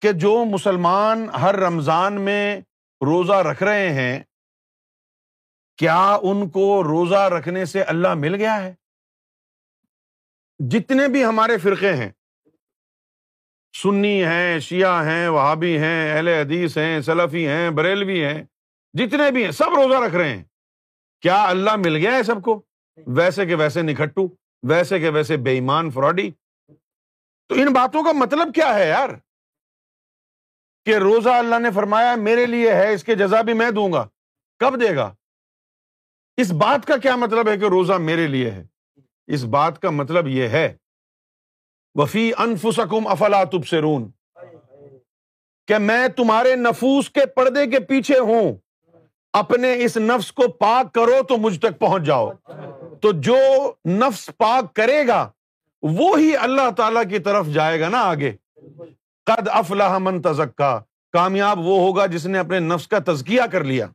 [0.01, 2.59] کہ جو مسلمان ہر رمضان میں
[3.01, 4.23] روزہ رکھ رہے ہیں،
[5.79, 8.73] کیا ان کو روزہ رکھنے سے اللہ مل گیا ہے؟
[10.59, 12.09] جتنے بھی ہمارے فرقے ہیں
[13.81, 18.43] سنی ہیں، شیعہ ہیں، وہابی ہیں، اہل حدیث ہیں، سلفی ہیں، بریلوی ہیں،
[18.93, 20.43] جتنے بھی ہیں، سب روزہ رکھ رہے ہیں۔
[21.21, 22.61] کیا اللہ مل گیا ہے سب کو؟
[23.07, 24.27] ویسے کہ ویسے نکھٹو،
[24.63, 26.31] ویسے کہ ویسے بے ایمان فراڈی
[27.49, 29.09] تو ان باتوں کا مطلب کیا ہے یار؟
[30.85, 34.07] کہ روزہ اللہ نے فرمایا میرے لیے ہے، اس کے جزا بھی میں دوں گا۔
[34.59, 35.15] کب دے گا؟
[36.37, 38.63] اس بات کا کیا مطلب ہے کہ روزہ میرے لیے ہے؟
[39.27, 40.77] اس بات کا مطلب یہ ہے
[41.95, 44.09] وفی انفسکم افلا تب سے رون
[45.67, 48.53] کہ میں تمہارے نفوس کے پردے کے پیچھے ہوں۔
[49.33, 52.31] اپنے اس نفس کو پاک کرو تو مجھ تک پہنچ جاؤ۔
[53.01, 53.37] تو جو
[53.85, 55.29] نفس پاک کرے گا،
[55.81, 58.31] وہ ہی اللہ تعالی کی طرف جائے گا نا آگے۔
[59.25, 60.79] قد افلاح من تزکا۔
[61.11, 63.87] کامیاب وہ ہوگا جس نے اپنے نفس کا تزکیہ کر لیا۔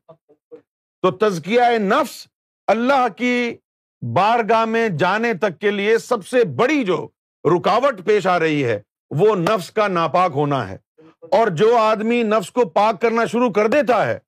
[1.03, 2.27] تو تزکیہ نفس
[2.67, 3.57] اللہ کی
[4.03, 7.09] بارگاہ میں جانے تک کے لیے سب سے بڑی جو
[7.57, 8.81] رکاوٹ پیش آ رہی ہے،
[9.11, 10.79] وہ نفس کا ناپاک ہونا ہے۔
[11.21, 14.19] اور جو آدمی نفس کو پاک کرنا شروع کر دیتا ہے،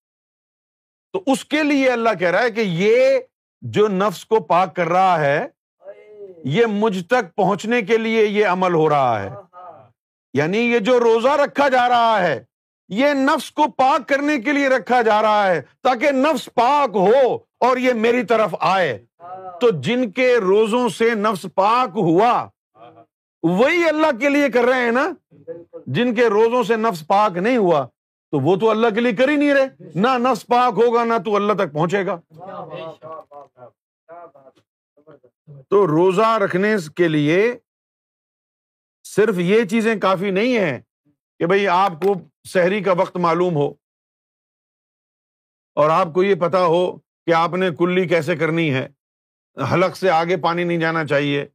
[1.12, 3.18] تو اس کے لیے اللہ کہہ رہا ہے کہ یہ
[3.62, 5.46] جو نفس کو پاک کر رہا ہے،
[6.44, 9.30] یہ مجھ تک پہنچنے کے لیے یہ عمل ہو رہا ہے۔
[10.34, 12.44] یعنی یہ جو روزہ رکھا جا رہا ہے،
[12.88, 17.38] یہ نفس کو پاک کرنے کے لیے رکھا جا رہا ہے تاکہ نفس پاک ہو
[17.60, 19.04] اور یہ میری طرف آئے۔
[19.60, 22.48] تو جن کے روزوں سے نفس پاک ہوا
[23.42, 25.10] وہی اللہ کے لیے کر رہے ہیں نا،
[25.86, 27.86] جن کے روزوں سے نفس پاک نہیں ہوا،
[28.30, 31.14] تو وہ تو اللہ کے لیے کر ہی نہیں رہے۔ نہ نفس پاک ہوگا، نہ
[31.24, 32.20] تو اللہ تک پہنچے گا۔
[35.68, 37.58] تو روزہ رکھنے کے لیے
[39.04, 40.80] صرف یہ چیزیں کافی نہیں ہیں
[41.38, 42.14] کہ بھائی آپ کو
[42.48, 43.72] شہری کا وقت معلوم ہو
[45.74, 48.88] اور آپ کو یہ پتا ہو کہ آپ نے کلی کیسے کرنی ہے۔
[49.72, 51.46] حلق سے آگے پانی نہیں جانا چاہیے۔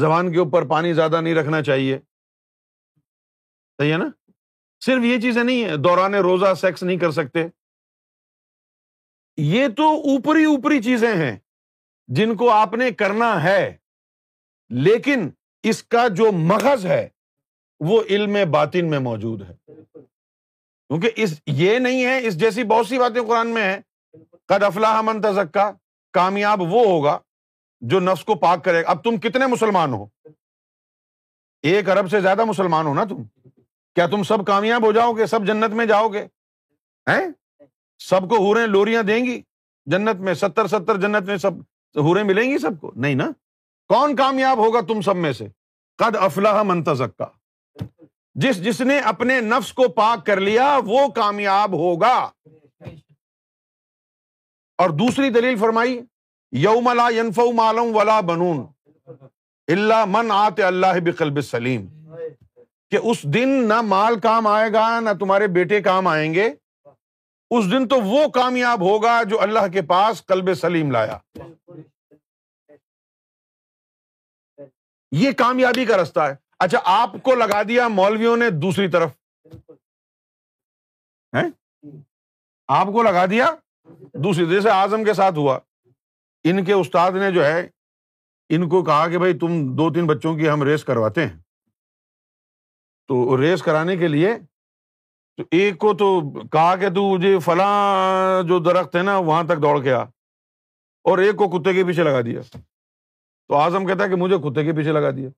[0.00, 1.98] زبان کے اوپر پانی زیادہ نہیں رکھنا چاہیے۔
[3.80, 4.08] صحیح ہے نا؟
[4.84, 7.46] صرف یہ چیزیں نہیں ہے دوران روزہ سیکس نہیں کر سکتے۔
[9.36, 11.36] یہ تو اوپری اوپری چیزیں ہیں
[12.08, 13.76] جن کو آپ نے کرنا ہے،
[14.68, 15.30] لیکن
[15.62, 17.08] اس کا جو مغز ہے،
[17.80, 19.54] وہ علم باطن میں موجود ہے۔
[20.88, 23.80] کیونکہ اس، یہ نہیں ہے، اس جیسی بہت سی باتیں قرآن میں ہے
[24.46, 25.70] قد افلاح من تزکا،
[26.12, 27.18] کامیاب وہ ہوگا۔
[27.80, 30.06] جو نفس کو پاک کرے اب تم کتنے مسلمان ہو؟
[31.62, 33.48] ایک ارب سے زیادہ مسلمان ہو نا تم؟
[33.94, 36.26] کیا تم سب کامیاب ہو جاؤ گے؟ سب جنت میں جاؤ گے؟
[37.98, 39.42] سب کو ہورے لوریاں دیں گی؟
[39.86, 41.50] جنت میں ستر ستر جنت میں سب
[41.96, 43.30] ہورے ملیں گی سب کو؟ نہیں نا؟
[43.88, 45.46] کون کامیاب ہوگا تم سب میں سے؟
[45.96, 47.26] قد افلاح منتظک کا
[48.34, 52.30] جس جس نے اپنے نفس کو پاک کر لیا، وہ کامیاب ہوگا۔
[54.78, 56.00] اور دوسری دلیل فرمائی
[56.52, 58.66] یوم لا ینف مالم ولا بنون
[59.66, 61.86] اللہ من آتے اللہ بقلب سلیم۔
[62.90, 66.50] کہ اس دن نہ مال کام آئے گا، نہ تمہارے بیٹے کام آئیں گے۔
[67.50, 71.18] اس دن تو وہ کامیاب ہوگا جو اللہ کے پاس کلب سلیم لایا۔
[75.12, 79.10] یہ کامیابی کا رستہ ہے۔ اچھا آپ کو لگا دیا مولویوں نے دوسری طرف۔
[82.68, 83.54] آپ کو لگا دیا؟
[84.14, 85.58] دوسری، جیسے آزم کے ساتھ ہوا۔
[86.50, 87.68] ان کے استاد نے جو ہے،
[88.48, 91.38] ان کو کہا کہ بھائی تم دو تین بچوں کی ہم ریس کرواتے ہیں۔
[93.08, 94.34] تو ریس کرانے کے لیے
[95.36, 99.62] تو ایک کو تو کہا کہ تو مجھے فلاں جو درخت ہے نا، وہاں تک
[99.62, 100.02] دوڑ کے آ۔
[101.04, 102.40] اور ایک کو کتے کے پیچھے لگا دیا۔
[103.48, 105.28] تو آزم کہتا ہے کہ مجھے کتے کے پیچھے لگا دیا۔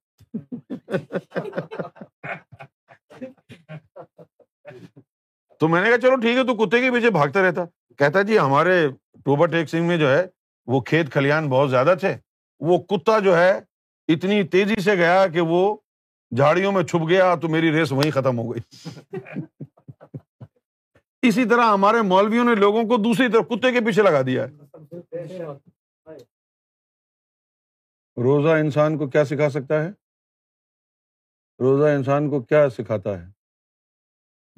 [5.60, 7.64] تو میں نے کہا چلو ٹھیک ہے، تو کتے کے پیچھے بھاگتا رہتا۔
[7.98, 8.88] کہتا جی ہمارے
[9.24, 10.26] ٹوبا ٹیک سنگھ میں جو ہے
[10.68, 12.16] وہ کھیت کھلیان بہت زیادہ تھے۔
[12.60, 13.60] وہ کتا جو ہے
[14.08, 15.76] اتنی تیزی سے گیا کہ وہ
[16.36, 18.60] جھاڑیوں میں چھپ گیا تو میری ریس وہیں ختم ہو گئی۔
[21.22, 24.48] اسی طرح ہمارے مولویوں نے لوگوں کو دوسری طرف کتے کے پیچھے لگا دیا ہے۔
[28.16, 29.88] روزہ انسان کو کیا سکھا سکتا ہے؟
[31.58, 33.26] روزہ انسان کو کیا سکھاتا ہے؟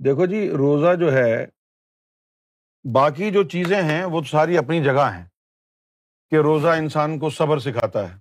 [0.05, 1.47] دیکھو جی روزہ جو ہے،
[2.93, 5.30] باقی جو چیزیں ہیں وہ ساری اپنی جگہ ہیں۔
[6.31, 8.19] کہ روزہ انسان کو صبر سکھاتا ہے۔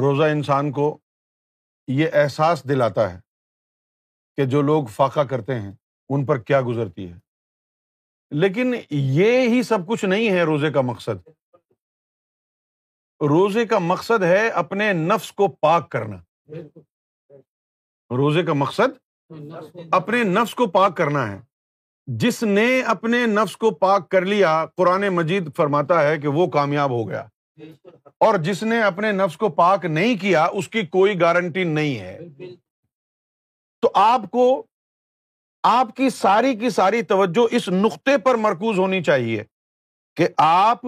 [0.00, 0.98] روزہ انسان کو
[1.88, 3.20] یہ احساس دلاتا ہے
[4.36, 5.72] کہ جو لوگ فاقہ کرتے ہیں
[6.08, 7.18] ان پر کیا گزرتی ہے۔
[8.30, 11.28] لیکن یہ ہی سب کچھ نہیں ہے روزے کا مقصد۔
[13.20, 16.16] روزے کا مقصد ہے اپنے نفس کو پاک کرنا۔
[18.16, 18.88] روزے کا مقصد
[19.92, 21.45] اپنے نفس کو پاک کرنا ہے۔
[22.06, 26.90] جس نے اپنے نفس کو پاک کر لیا، قرآن مجید فرماتا ہے کہ وہ کامیاب
[26.90, 27.26] ہو گیا۔
[28.20, 32.18] اور جس نے اپنے نفس کو پاک نہیں کیا، اس کی کوئی گارنٹی نہیں ہے۔
[33.80, 34.66] تو آپ کو،
[35.62, 39.44] آپ کی ساری کی ساری توجہ اس نقطے پر مرکوز ہونی چاہیے
[40.16, 40.80] کہ آپ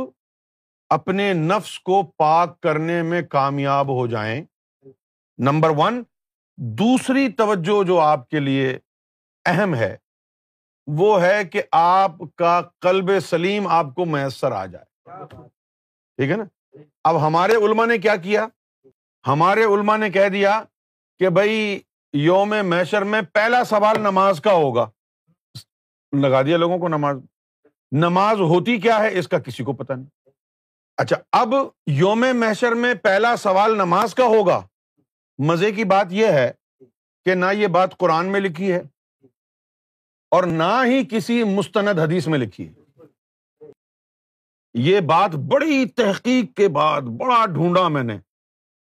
[0.89, 4.45] اپنے نفس کو پاک کرنے میں کامیاب ہو جائیں۔
[5.39, 6.03] نمبر ون،
[6.57, 8.79] دوسری توجہ جو آپ کے لیے
[9.45, 9.97] اہم ہے
[10.97, 14.85] وہ ہے کہ آپ کا کلب سلیم آپ کو میسر آ جائے۔
[16.17, 16.45] ٹھیک ہے نا؟
[17.05, 18.47] اب ہمارے علما نے کیا کیا؟
[19.27, 20.63] ہمارے علما نے کہہ دیا
[21.19, 21.81] کہ بھائی
[22.13, 24.91] یوم میشر میں پہلا سوال نماز کا ہوگا۔
[26.21, 27.17] لگا دیا لوگوں کو نماز۔
[27.93, 30.29] نماز ہوتی کیا ہے؟ اس کا کسی کو پتا نہیں۔
[30.97, 31.55] اچھا اب
[31.87, 34.67] یوم محشر میں پہلا سوال نماز کا ہوگا۔
[35.39, 36.53] مزے کی بات یہ ہے
[37.25, 38.83] کہ نہ یہ بات قرآن میں لکھی ہے۔
[40.31, 42.75] اور نہ ہی کسی مستند حدیث میں لکھی ہے۔
[44.75, 48.19] یہ بات بڑی تحقیق کے بعد، بڑا ڈھونڈا میں نے،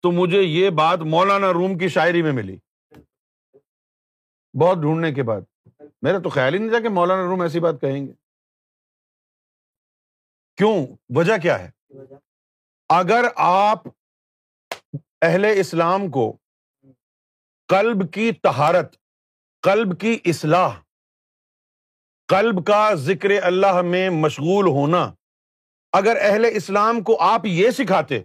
[0.03, 2.57] تو مجھے یہ بات مولانا روم کی شاعری میں ملی۔
[4.61, 5.40] بہت ڈھونڈنے کے بعد۔
[6.03, 8.12] میرا تو خیال ہی نہیں تھا کہ مولانا روم ایسی بات کہیں گے۔
[10.57, 11.70] کیوں؟ وجہ کیا ہے؟
[12.88, 13.83] اگر آپ
[15.23, 16.37] اہل اسلام کو
[17.68, 18.97] قلب کی تہارت
[19.62, 20.81] قلب کی اصلاح
[22.29, 25.13] قلب کا ذکر اللہ میں مشغول ہونا۔
[25.93, 28.23] اگر اہل اسلام کو آپ یہ سکھاتے،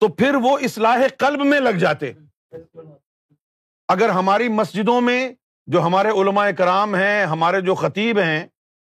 [0.00, 2.12] تو پھر وہ اصلاح قلب میں لگ جاتے۔
[3.88, 5.32] اگر ہماری مسجدوں میں
[5.66, 8.46] جو ہمارے علماء کرام ہیں، ہمارے جو خطیب ہیں،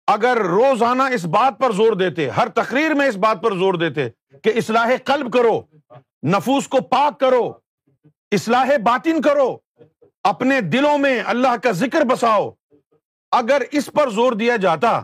[0.07, 4.09] اگر روزانہ اس بات پر زور دیتے، ہر تقریر میں اس بات پر زور دیتے
[4.42, 5.61] کہ اصلاح قلب کرو،
[6.26, 7.52] نفوس کو پاک کرو،
[8.33, 9.57] اصلاح باطن کرو،
[10.22, 12.50] اپنے دلوں میں اللہ کا ذکر بساؤ۔
[13.32, 15.00] اگر اس پر زور دیا جاتا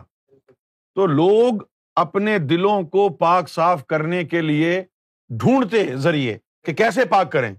[0.95, 1.53] تو لوگ
[1.95, 4.83] اپنے دلوں کو پاک صاف کرنے کے لیے
[5.29, 7.55] ڈھونڈتے ذریعے کہ کیسے پاک کریں۔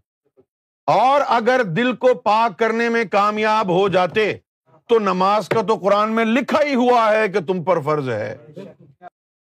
[0.87, 4.33] اور اگر دل کو پاک کرنے میں کامیاب ہو جاتے
[4.89, 8.37] تو نماز کا تو قرآن میں لکھا ہی ہوا ہے کہ تم پر فرض ہے۔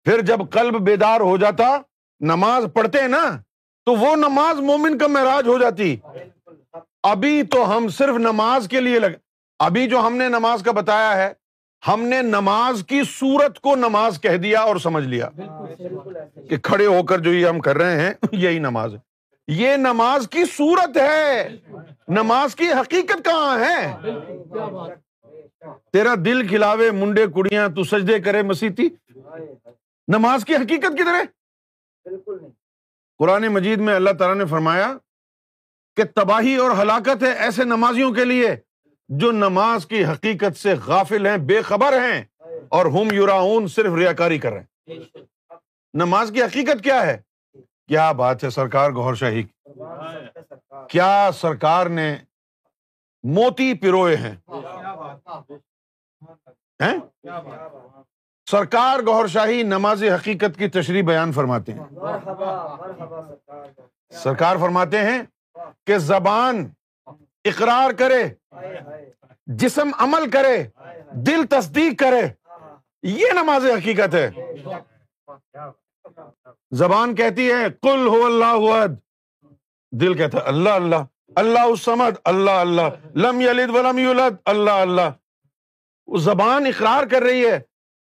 [0.03, 1.77] پھر جب قلب بیدار ہو جاتا،
[2.19, 3.41] نماز پڑھتے نا،
[3.85, 5.95] تو وہ نماز مومن کا معراج ہو جاتی۔
[7.03, 9.07] ابھی تو ہم صرف نماز کے لیے لگ
[9.59, 11.33] ابھی جو ہم نے نماز کا بتایا ہے،
[11.87, 15.29] ہم نے نماز کی سورت کو نماز کہہ دیا اور سمجھ لیا
[16.49, 18.99] کہ کھڑے ہو کر جو یہ ہم کر رہے ہیں، یہی نماز ہے۔
[19.47, 21.57] یہ نماز کی سورت ہے۔
[22.07, 23.95] نماز کی حقیقت کہاں ہے؟
[25.93, 28.89] تیرا دل کھلاوے، منڈے کڑیاں، تو سجدے کرے مسیحتی
[30.07, 31.25] نماز کی حقیقت کدھر ہے؟
[33.19, 34.93] قرآن مجید میں اللہ تعالیٰ نے فرمایا
[35.95, 38.55] کہ تباہی اور ہلاکت ہے ایسے نمازیوں کے لیے۔
[39.09, 42.23] جو نماز کی حقیقت سے غافل ہیں، بے خبر ہیں
[42.69, 45.01] اور ہم یوراون صرف ریا کاری کر رہے ہیں۔
[45.93, 47.17] نماز کی حقیقت کیا ہے؟
[47.87, 49.71] کیا بات ہے سرکار گور شاہی کی؟
[50.89, 52.17] کیا سرکار نے
[53.23, 54.35] موتی پروئے ہیں؟
[58.51, 61.85] سرکار گور شاہی نماز حقیقت کی تشریح بیان فرماتے ہیں۔
[64.13, 65.21] سرکار فرماتے ہیں
[65.87, 66.69] کہ زبان
[67.47, 68.23] اقرار کرے،
[69.45, 70.63] جسم عمل کرے،
[71.11, 72.21] دل تصدیق کرے،
[73.03, 74.29] یہ نماز حقیقت ہے۔
[76.71, 78.99] زبان کہتی ہے کل ہو اللہ ود
[79.91, 80.95] دل کہتا ہے، اللہ اللہ۔
[81.35, 85.09] اللہ السمد اللہ اللہ۔ لم یلد ولم یولد، اللہ اللہ۔
[86.07, 87.59] وہ زبان اقرار کر رہی ہے،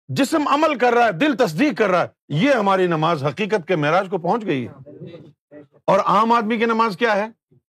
[0.08, 3.76] جسم عمل کر رہا ہے، دل تصدیق کر رہا ہے۔ یہ ہماری نماز حقیقت کے
[3.76, 4.90] معراج کو پہنچ گئی ہے۔
[5.86, 7.26] اور عام آدمی کی نماز کیا ہے؟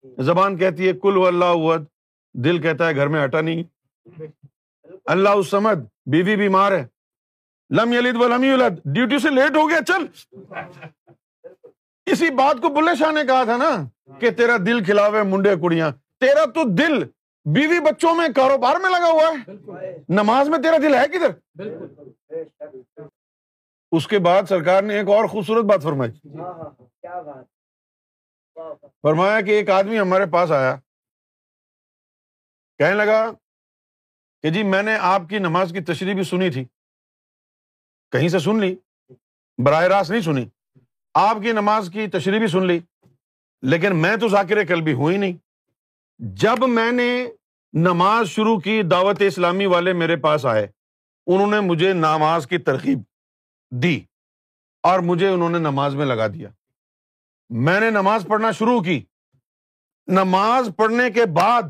[0.04, 1.76] زبان کہتی ہے، کل اللہ
[2.34, 3.64] دل کہتا ہے، گھر میں ہٹا نہیں
[5.06, 6.86] اللہ السمد بیوی بیمار ہے۔
[7.70, 10.06] لم یلد ولم یولد۔ ڈیوٹی سے لیٹ ہو گیا، چل۔
[12.06, 13.88] اسی بات کو بلے شاہ نے کہا تھا نا
[14.20, 17.04] کہ تیرا دل کھلاوے منڈے کڑیاں۔ تیرا تو دل
[17.46, 19.52] بیوی بچوں میں کاروبار میں لگا ہوا ہے۔
[20.10, 21.60] نماز میں تیرا دل ہے کدھر؟
[23.92, 26.12] اس کے بعد سرکار نے ایک اور خوبصورت بات فرمائی۔
[29.02, 30.76] فرمایا کہ ایک آدمی ہمارے پاس آیا۔
[32.78, 33.32] کہنے لگا
[34.42, 36.66] کہ جی میں نے آپ کی نماز کی تشریح بھی سنی تھی۔
[38.12, 38.76] کہیں سے سن لی؟
[39.66, 40.50] براہ راست نہیں سنی۔
[41.14, 42.80] آپ کی نماز کی تشریح بھی سن لی،
[43.62, 45.34] لیکن میں تو ذاکر کل بھی ہوں ہی نہیں۔
[46.20, 47.28] جب میں نے
[47.74, 50.68] نماز شروع کی، دعوت اسلامی والے میرے پاس آئے۔
[51.28, 53.00] انہوں نے مجھے نماز کی ترغیب
[53.72, 54.02] دی
[54.84, 56.50] اور مجھے انہوں نے نماز میں لگا دیا۔
[57.50, 59.06] میں نے نماز پڑھنا شروع کی۔
[60.08, 61.62] نماز پڑھنے کے بعد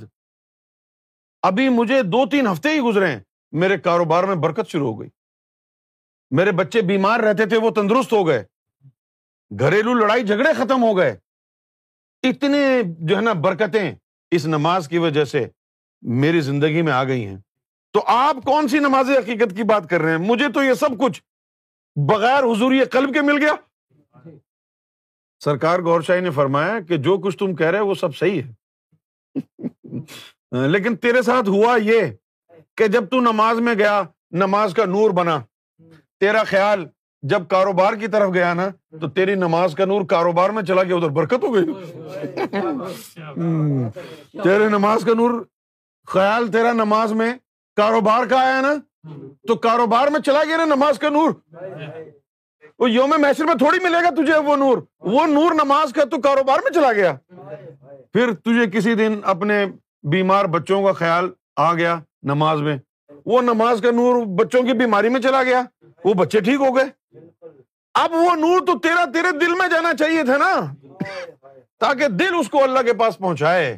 [1.41, 3.19] ابھی مجھے دو تین ہفتے ہی گزرے ہیں۔
[3.51, 5.09] میرے کاروبار میں برکت شروع ہو گئی۔
[6.31, 8.45] میرے بچے بیمار رہتے تھے، وہ تندرست ہو گئے۔
[9.59, 11.17] گھریلو لڑائی جھگڑے ختم ہو گئے۔
[12.23, 13.95] اتنے جو ہے نا برکتیں
[14.31, 15.47] اس نماز کی وجہ سے
[16.01, 17.37] میری زندگی میں آ گئی ہیں۔
[17.91, 20.99] تو آپ کون سی نماز حقیقت کی بات کر رہے ہیں؟ مجھے تو یہ سب
[20.99, 21.23] کچھ
[21.95, 23.68] بغیر حضوری قلب کے مل گیا۔
[25.39, 28.51] سرکار گور شاہی نے فرمایا کہ جو کچھ تم کہہ رہے وہ سب صحیح ہے۔
[30.67, 32.01] لیکن تیرے ساتھ ہوا یہ
[32.77, 35.43] کہ جب تو نماز میں گیا، نماز کا نور بنا،
[36.19, 36.85] تیرا خیال
[37.21, 38.69] جب کاروبار کی طرف گیا نا،
[39.01, 41.65] تو تیری نماز کا نور کاروبار میں چلا گیا، ادھر برکت ہو گئی۔
[44.43, 45.43] تیرے نماز کا نور،
[46.07, 47.33] خیال تیرا نماز میں
[47.75, 48.73] کاروبار کا آیا نا،
[49.47, 51.31] تو کاروبار میں چلا گیا نا نماز کا نور۔
[52.79, 56.21] وہ یوم محسر میں تھوڑی ملے گا تجھے وہ نور۔ وہ نور نماز کا تو
[56.21, 57.13] کاروبار میں چلا گیا۔
[58.13, 59.65] پھر تجھے کسی دن اپنے
[60.03, 62.77] بیمار بچوں کا خیال آ گیا نماز میں۔
[63.25, 65.61] وہ نماز کا نور بچوں کی بیماری میں چلا گیا۔
[66.03, 67.17] وہ بچے ٹھیک ہو گئے۔
[67.93, 70.73] اب وہ نور تو تیرا تیرے دل میں جانا چاہیے تھا نا۔
[71.79, 73.77] تاکہ دل اس کو اللہ کے پاس پہنچائے۔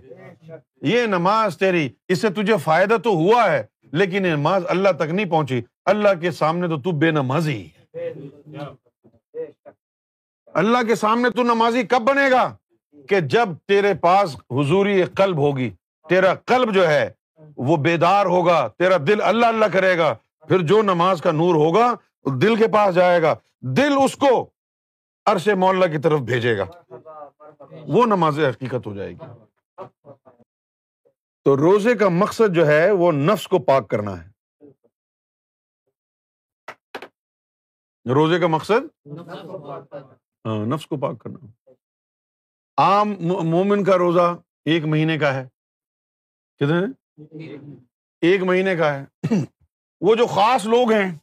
[0.81, 5.09] یہ نماز تیری، اس سے تجھے فائدہ تو ہوا ہے، لیکن یہ نماز اللہ تک
[5.11, 7.67] نہیں پہنچی۔ اللہ کے سامنے تو تو بے نمازی۔
[10.53, 12.55] اللہ کے سامنے تو نمازی کب بنے گا
[13.09, 15.69] کہ جب تیرے پاس حضوری قلب ہوگی،
[16.09, 17.11] تیرا قلب جو ہے
[17.57, 20.15] وہ بیدار ہوگا، تیرا دل اللہ اللہ کرے گا،
[20.47, 21.93] پھر جو نماز کا نور ہوگا،
[22.41, 24.49] دل کے پاس جائے گا، دل اس کو
[25.25, 26.65] عرش مولا کی طرف بھیجے گا۔
[27.87, 29.25] وہ نماز حقیقت ہو جائے گی۔
[31.43, 34.31] تو روزے کا مقصد جو ہے وہ نفس کو پاک کرنا ہے۔
[38.13, 39.07] روزے کا مقصد؟
[40.45, 41.71] ہاں نفس کو پاک کرنا۔
[42.77, 45.47] عام مومن کا روزہ ایک مہینے کا ہے۔
[46.59, 46.77] کتنے
[48.21, 49.05] ایک مہینے کا ہے۔
[50.01, 51.17] وہ جو خاص لوگ ہیں،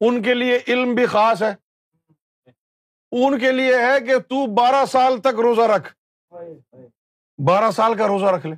[0.00, 1.54] ان کے لیے علم بھی خاص ہے۔
[3.12, 5.94] ان کے لیے ہے کہ تو بارہ سال تک روزہ رکھ۔
[7.46, 8.56] بارہ سال کا روزہ رکھ لے۔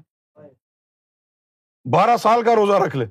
[1.92, 3.04] بارہ سال کا روزہ رکھ لے۔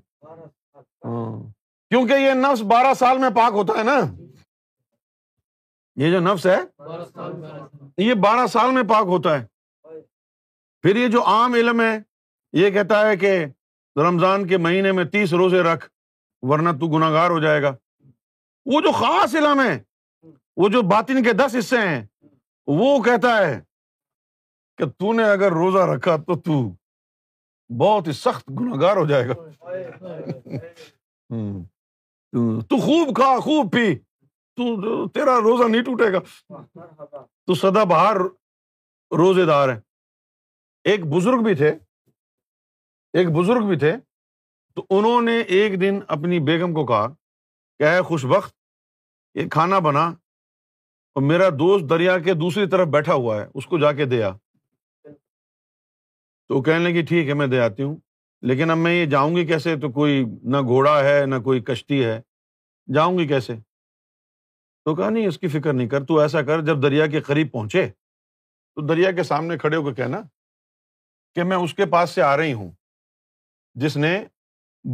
[1.06, 1.52] ہاں۔
[1.90, 4.20] کیونکہ یہ نفس بارہ سال میں پاک ہوتا ہے نا۔
[5.95, 6.60] یہ جو نفس ہے
[7.97, 9.45] یہ بارہ سال میں پاک ہوتا ہے۔
[10.82, 11.99] پھر یہ جو عام علم ہے
[12.54, 13.45] یہ کہتا ہے کہ
[13.95, 15.89] رمضان کے مہینے میں تیس روزے رکھ
[16.41, 17.75] ورنہ تو گناگار ہو جائے گا۔
[18.65, 19.84] وہ جو خاص علم ہے
[20.58, 22.06] وہ جو باطن کے دس حصے ہیں
[22.68, 23.61] وہ کہتا ہے
[24.78, 26.70] کہ تو نے اگر روزہ رکھا تو تو
[27.78, 29.34] بہت ہی سخت گناگار ہو جائے گا۔
[32.61, 34.11] تو خوب کھا خوب پی۔
[34.56, 36.20] تو تیرا روزہ نہیں ٹوٹے گا۔
[37.45, 38.16] تو سدا بہار
[39.18, 39.80] روزے دار ہے
[40.84, 41.70] ایک بزرگ بھی تھے۔
[43.14, 43.93] ایک بزرگ بھی تھے۔
[44.76, 47.08] تو انہوں نے ایک دن اپنی بیگم کو کہا،
[47.80, 48.56] کہ اے خوش بخت،
[49.36, 50.06] یہ کھانا بنا
[51.16, 54.32] اور میرا دوست دریا کے دوسری طرف بیٹھا ہوا ہے، اس کو جا کے دیا
[56.47, 57.95] تو کہنے لگی ٹھیک ہے، میں دے آتی ہوں۔
[58.41, 62.06] لیکن اب میں یہ جاؤں گی کیسے؟ تو کوئی نہ گھوڑا ہے، نہ کوئی کشتی
[62.06, 62.22] ہے۔
[62.93, 63.54] جاؤں گی کیسے؟
[64.86, 67.51] تو کہا، نہیں، اس کی فکر نہیں کر، تو ایسا کر، جب دریا کے قریب
[67.51, 67.88] پہنچے،
[68.75, 70.21] تو دریا کے سامنے کھڑے ہو کے کہنا
[71.36, 72.71] کہ میں اس کے پاس سے آ رہی ہوں،
[73.73, 74.25] جس نے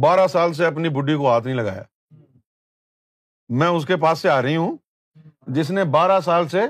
[0.02, 1.82] بارہ سال سے اپنی بڈی کو ہاتھ نہیں لگایا۔
[3.48, 4.76] میں اس کے پاس سے آ رہی ہوں،
[5.46, 6.62] جس نے بارہ سال سے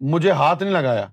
[0.00, 1.06] مجھے ہاتھ نہیں لگایا۔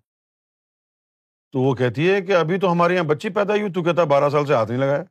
[1.52, 4.08] تو وہ کہتی ہے کہ ابھی تو ہمارے یہاں بچی پیدا ہوئی، تو کہتا ہے
[4.08, 5.04] بارہ سال سے ہاتھ نہیں لگایا۔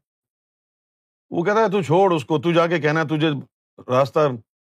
[1.30, 3.30] وہ کہتا ہے، تو چھوڑ اس کو، تو جا کے کہنا، تجھے
[3.92, 4.20] راستہ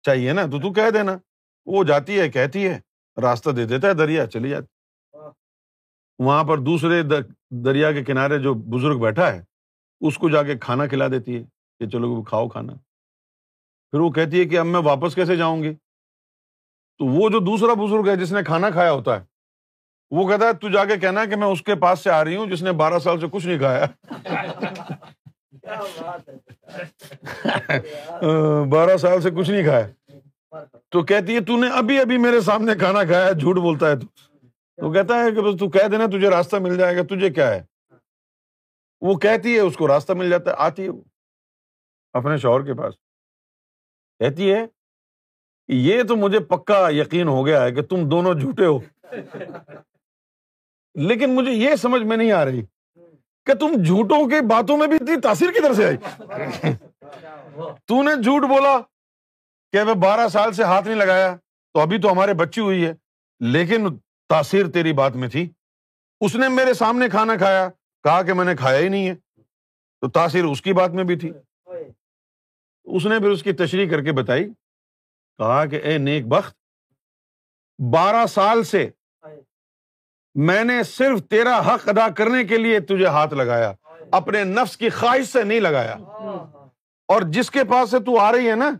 [0.02, 1.12] چاہیے نا، تو تو کہہ دینا۔
[1.66, 2.80] وہ جاتی ہے کہتی ہے
[3.22, 4.66] راستہ دے دیتا ہے دریا چلی جاتی۔
[6.18, 7.02] وہاں پر دوسرے
[7.50, 9.44] دریا کے کنارے جو بزرگ بیٹھا ہے
[10.00, 11.42] اس کو جا کے کھانا کھلا دیتی ہے
[11.78, 12.72] کہ چلو کھاؤ کھانا۔
[13.90, 15.74] پھر وہ کہتی ہے کہ اب میں واپس کیسے جاؤں گی؟
[16.98, 19.24] تو وہ جو دوسرا بزرگ ہے جس نے کھانا کھایا ہوتا ہے
[20.10, 22.36] وہ کہتا ہے تو جا کے کہنا کہ میں اس کے پاس سے آ رہی
[22.36, 23.86] ہوں جس نے بارہ سال سے کچھ نہیں کھایا۔
[28.70, 29.86] بارہ سال سے کچھ نہیں کھایا۔
[30.88, 34.06] تو کہتی ہے تو نے ابھی ابھی میرے سامنے کھانا کھایا جھوٹ بولتا ہے تو.
[34.92, 37.62] کہتا ہے کہ بس تو کہہ دینا تجھے راستہ مل جائے گا تجھے کیا ہے؟
[39.00, 41.02] وہ کہتی ہے اس کو راستہ مل جاتا ہے آتی ہے وہ
[42.12, 42.94] اپنے شوہر کے پاس۔
[44.18, 44.66] کہتی ہے
[45.68, 48.78] یہ تو مجھے پکا یقین ہو گیا ہے کہ تم دونوں جھوٹے ہو۔
[50.94, 52.62] لیکن مجھے یہ سمجھ میں نہیں آ رہی
[53.46, 55.96] کہ تم جھوٹوں کی باتوں میں بھی اتنی تاثیر کی طرح سے آئی؟
[57.86, 58.78] تو نے جھوٹ بولا
[59.74, 61.36] کہ میں بارہ سال سے ہاتھ نہیں لگایا،
[61.72, 62.94] تو ابھی تو ہمارے بچی ہوئی ہے،
[63.40, 63.96] لیکن
[64.28, 65.50] تاثیر تیری بات میں تھی۔
[66.20, 67.68] اس نے میرے سامنے کھانا کھایا،
[68.02, 69.14] کہا کہ میں نے کھایا ہی نہیں ہے۔
[70.00, 71.32] تو تاثیر اس کی بات میں بھی تھی۔
[72.84, 74.44] اس نے پھر اس کی تشریح کر کے بتائی،
[75.38, 76.56] کہا کہ اے نیک بخت،
[77.92, 78.90] بارہ سال سے
[80.34, 83.72] میں نے صرف تیرا حق ادا کرنے کے لیے تجھے ہاتھ لگایا،
[84.12, 85.94] اپنے نفس کی خواہش سے نہیں لگایا۔
[87.08, 88.70] اور جس کے پاس سے تو آ رہی ہے نا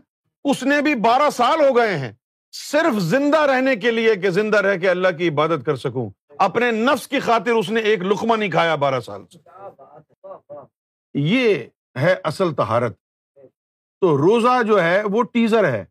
[0.49, 2.11] اس نے بھی بارہ سال ہو گئے ہیں۔
[2.51, 6.71] صرف زندہ رہنے کے لیے کہ زندہ رہ کے اللہ کی عبادت کر سکوں۔ اپنے
[6.71, 9.37] نفس کی خاطر اس نے ایک لکما نہیں کھایا بارہ سال سے۔
[11.13, 11.55] یہ
[11.99, 12.95] ہے اصل تہارت
[14.01, 15.85] تو روزہ جو ہے وہ ٹیزر ہے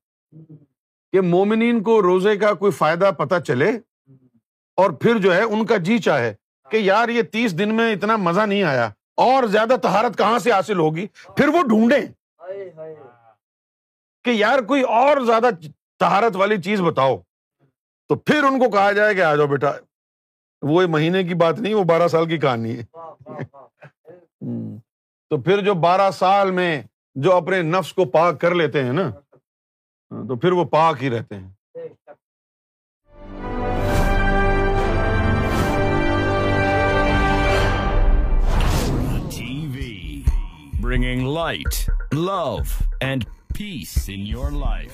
[1.13, 3.71] کہ مومنین کو روزے کا کوئی فائدہ پتا چلے
[4.79, 6.35] اور پھر جو ہے ان کا جی چاہے
[6.71, 10.53] کہ یار یہ تیس دن میں اتنا مزہ نہیں آیا اور زیادہ تہارت کہاں سے
[10.53, 12.01] حاصل ہوگی؟ پھر وہ ڈھونڈے
[14.25, 15.49] کہ یار کوئی اور زیادہ
[16.01, 17.17] تہارت والی چیز بتاؤ۔
[18.09, 19.73] تو پھر ان کو کہا جائے کہ آ جاؤ بیٹا،
[20.63, 22.83] وہ مہینے کی بات نہیں، وہ بارہ سال کی کہانی ہے۔
[25.31, 26.83] تو پھر جو بارہ سال میں
[27.15, 29.11] جو اپنے نفس کو پاک کر لیتے ہیں نا،
[30.29, 31.51] تو پھر وہ پاک ہی رہتے ہیں۔
[40.83, 42.57] Bringing light love
[43.01, 43.25] and
[43.55, 44.93] peace in your life